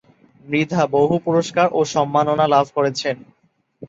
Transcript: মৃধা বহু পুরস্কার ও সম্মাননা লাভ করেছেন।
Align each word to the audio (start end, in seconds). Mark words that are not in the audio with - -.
মৃধা 0.45 0.81
বহু 0.93 1.15
পুরস্কার 1.25 1.67
ও 1.71 1.79
সম্মাননা 1.93 2.45
লাভ 2.47 2.65
করেছেন। 2.75 3.15